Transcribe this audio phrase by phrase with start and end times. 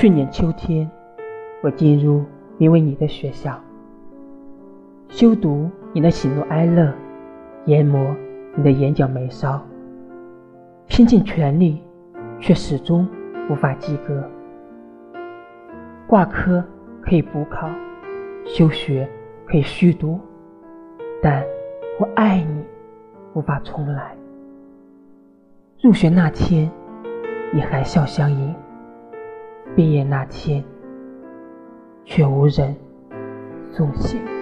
[0.00, 0.88] 去年秋天，
[1.60, 2.22] 我进入
[2.56, 3.60] 名为你的学校，
[5.08, 6.94] 修读你的喜怒哀乐，
[7.64, 8.14] 研磨
[8.54, 9.60] 你的眼角眉梢，
[10.86, 11.82] 拼尽全力，
[12.38, 13.08] 却始终
[13.50, 14.22] 无法及格。
[16.06, 16.64] 挂科
[17.02, 17.68] 可以补考，
[18.46, 19.10] 休学
[19.48, 20.20] 可以续读，
[21.20, 21.44] 但
[21.98, 22.64] 我爱你
[23.34, 24.16] 无法重来。
[25.82, 26.70] 入学那天，
[27.52, 28.54] 你含笑相迎。
[29.78, 30.64] 毕业那天，
[32.04, 32.74] 却无人
[33.70, 34.37] 送行。